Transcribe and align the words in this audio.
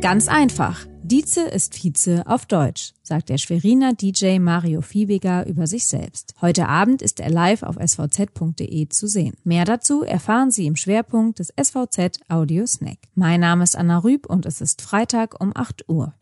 Ganz 0.00 0.28
einfach. 0.28 0.86
Dieze 1.02 1.42
ist 1.42 1.74
Vize 1.74 2.22
auf 2.26 2.46
Deutsch, 2.46 2.94
sagt 3.02 3.28
der 3.28 3.36
Schweriner 3.36 3.92
DJ 3.92 4.38
Mario 4.38 4.80
Fiebiger 4.80 5.46
über 5.46 5.66
sich 5.66 5.86
selbst. 5.86 6.32
Heute 6.40 6.68
Abend 6.68 7.02
ist 7.02 7.20
er 7.20 7.28
live 7.28 7.62
auf 7.62 7.76
svz.de 7.76 8.88
zu 8.88 9.06
sehen. 9.06 9.34
Mehr 9.44 9.66
dazu 9.66 10.02
erfahren 10.02 10.50
Sie 10.50 10.66
im 10.66 10.76
Schwerpunkt 10.76 11.38
des 11.38 11.52
SVZ 11.60 12.20
Audio 12.28 12.66
Snack. 12.66 12.98
Mein 13.14 13.40
Name 13.40 13.62
ist 13.62 13.76
Anna 13.76 13.98
Rüb 13.98 14.24
und 14.24 14.46
es 14.46 14.62
ist 14.62 14.80
Freitag 14.80 15.38
um 15.38 15.52
8 15.54 15.88
Uhr. 15.90 16.14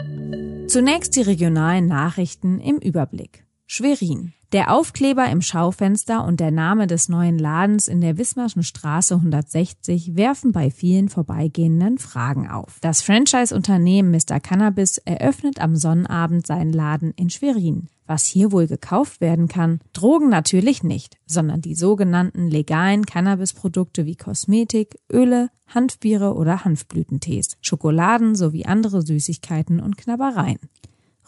Zunächst 0.66 1.14
die 1.14 1.22
regionalen 1.22 1.86
Nachrichten 1.86 2.58
im 2.58 2.78
Überblick. 2.78 3.44
Schwerin. 3.70 4.32
Der 4.52 4.72
Aufkleber 4.72 5.26
im 5.28 5.42
Schaufenster 5.42 6.24
und 6.24 6.40
der 6.40 6.50
Name 6.50 6.86
des 6.86 7.10
neuen 7.10 7.38
Ladens 7.38 7.86
in 7.86 8.00
der 8.00 8.16
Wismarschen 8.16 8.62
Straße 8.62 9.14
160 9.14 10.16
werfen 10.16 10.52
bei 10.52 10.70
vielen 10.70 11.10
Vorbeigehenden 11.10 11.98
Fragen 11.98 12.48
auf. 12.48 12.78
Das 12.80 13.02
Franchise-Unternehmen 13.02 14.10
Mr. 14.10 14.40
Cannabis 14.40 14.96
eröffnet 14.96 15.60
am 15.60 15.76
Sonnabend 15.76 16.46
seinen 16.46 16.72
Laden 16.72 17.12
in 17.12 17.28
Schwerin. 17.28 17.88
Was 18.06 18.24
hier 18.24 18.52
wohl 18.52 18.68
gekauft 18.68 19.20
werden 19.20 19.48
kann? 19.48 19.80
Drogen 19.92 20.30
natürlich 20.30 20.82
nicht, 20.82 21.18
sondern 21.26 21.60
die 21.60 21.74
sogenannten 21.74 22.48
legalen 22.48 23.04
Cannabisprodukte 23.04 24.06
wie 24.06 24.16
Kosmetik, 24.16 24.98
Öle, 25.12 25.50
Hanfbiere 25.66 26.32
oder 26.32 26.64
Hanfblütentees, 26.64 27.58
Schokoladen 27.60 28.34
sowie 28.34 28.64
andere 28.64 29.02
Süßigkeiten 29.02 29.78
und 29.78 29.98
Knabbereien. 29.98 30.58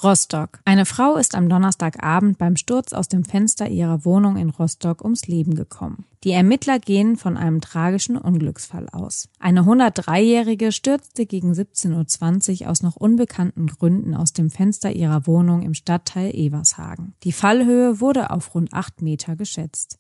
Rostock. 0.03 0.61
Eine 0.65 0.87
Frau 0.87 1.17
ist 1.17 1.35
am 1.35 1.49
Donnerstagabend 1.49 2.39
beim 2.39 2.57
Sturz 2.57 2.93
aus 2.93 3.09
dem 3.09 3.25
Fenster 3.25 3.69
ihrer 3.69 4.05
Wohnung 4.05 4.37
in 4.37 4.51
Rostock 4.51 5.03
ums 5.03 5.27
Leben 5.27 5.55
gekommen. 5.55 6.07
Die 6.25 6.33
Ermittler 6.33 6.79
gehen 6.79 7.17
von 7.17 7.37
einem 7.37 7.61
tragischen 7.61 8.17
Unglücksfall 8.17 8.89
aus. 8.91 9.29
Eine 9.39 9.63
103-Jährige 9.63 10.73
stürzte 10.73 11.27
gegen 11.27 11.53
17.20 11.53 12.63
Uhr 12.63 12.71
aus 12.71 12.83
noch 12.83 12.97
unbekannten 12.97 13.67
Gründen 13.67 14.15
aus 14.15 14.33
dem 14.33 14.51
Fenster 14.51 14.91
ihrer 14.93 15.27
Wohnung 15.27 15.63
im 15.63 15.75
Stadtteil 15.75 16.35
Evershagen. 16.35 17.15
Die 17.23 17.33
Fallhöhe 17.33 18.01
wurde 18.01 18.31
auf 18.31 18.55
rund 18.55 18.73
8 18.73 19.03
Meter 19.03 19.37
geschätzt. 19.37 19.99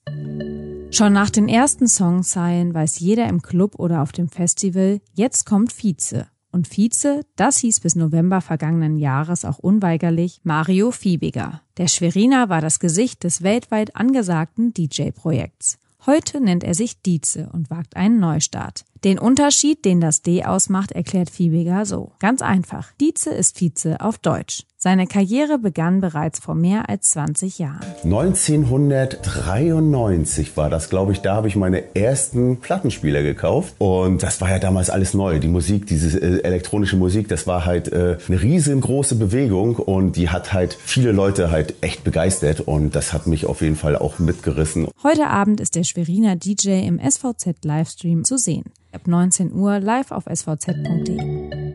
Schon 0.90 1.12
nach 1.12 1.30
den 1.30 1.48
ersten 1.48 1.86
Songzeilen 1.86 2.74
weiß 2.74 2.98
jeder 2.98 3.28
im 3.28 3.42
Club 3.42 3.78
oder 3.78 4.02
auf 4.02 4.12
dem 4.12 4.28
Festival, 4.28 5.00
jetzt 5.14 5.46
kommt 5.46 5.72
Vize 5.72 6.26
und 6.52 6.68
Vize, 6.68 7.24
das 7.36 7.58
hieß 7.58 7.80
bis 7.80 7.96
November 7.96 8.40
vergangenen 8.40 8.98
Jahres 8.98 9.44
auch 9.44 9.58
unweigerlich 9.58 10.40
Mario 10.42 10.90
Fiebiger. 10.90 11.62
Der 11.76 11.88
Schweriner 11.88 12.48
war 12.48 12.60
das 12.60 12.80
Gesicht 12.80 13.24
des 13.24 13.42
weltweit 13.42 13.96
angesagten 13.96 14.72
DJ-Projekts. 14.74 15.78
Heute 16.06 16.40
nennt 16.40 16.64
er 16.64 16.74
sich 16.74 17.02
Dieze 17.02 17.50
und 17.52 17.70
wagt 17.70 17.96
einen 17.96 18.20
Neustart. 18.20 18.84
Den 19.04 19.18
Unterschied, 19.18 19.84
den 19.84 20.00
das 20.00 20.22
D 20.22 20.44
ausmacht, 20.44 20.92
erklärt 20.92 21.30
Fiebiger 21.30 21.84
so. 21.84 22.12
Ganz 22.18 22.42
einfach. 22.42 22.92
Dieze 23.00 23.30
ist 23.30 23.58
Vize 23.58 24.00
auf 24.00 24.18
Deutsch. 24.18 24.64
Seine 24.82 25.06
Karriere 25.06 25.58
begann 25.58 26.00
bereits 26.00 26.38
vor 26.38 26.54
mehr 26.54 26.88
als 26.88 27.10
20 27.10 27.58
Jahren. 27.58 27.84
1993 28.02 30.56
war 30.56 30.70
das, 30.70 30.88
glaube 30.88 31.12
ich, 31.12 31.20
da 31.20 31.36
habe 31.36 31.48
ich 31.48 31.56
meine 31.56 31.94
ersten 31.94 32.56
Plattenspieler 32.56 33.22
gekauft 33.22 33.74
und 33.76 34.22
das 34.22 34.40
war 34.40 34.48
ja 34.48 34.58
damals 34.58 34.88
alles 34.88 35.12
neu. 35.12 35.38
Die 35.38 35.48
Musik, 35.48 35.86
diese 35.86 36.18
äh, 36.18 36.42
elektronische 36.44 36.96
Musik, 36.96 37.28
das 37.28 37.46
war 37.46 37.66
halt 37.66 37.92
äh, 37.92 38.16
eine 38.26 38.40
riesengroße 38.40 39.16
Bewegung 39.16 39.76
und 39.76 40.16
die 40.16 40.30
hat 40.30 40.54
halt 40.54 40.78
viele 40.82 41.12
Leute 41.12 41.50
halt 41.50 41.74
echt 41.82 42.02
begeistert 42.02 42.62
und 42.62 42.96
das 42.96 43.12
hat 43.12 43.26
mich 43.26 43.44
auf 43.44 43.60
jeden 43.60 43.76
Fall 43.76 43.96
auch 43.96 44.18
mitgerissen. 44.18 44.88
Heute 45.02 45.26
Abend 45.26 45.60
ist 45.60 45.76
der 45.76 45.84
Schweriner 45.84 46.36
DJ 46.36 46.86
im 46.86 46.98
SVZ 46.98 47.66
Livestream 47.66 48.24
zu 48.24 48.38
sehen. 48.38 48.64
Ab 48.92 49.06
19 49.06 49.52
Uhr 49.52 49.78
live 49.78 50.10
auf 50.10 50.24
svz.de. 50.24 51.59